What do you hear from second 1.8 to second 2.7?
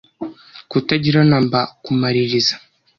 kumaririza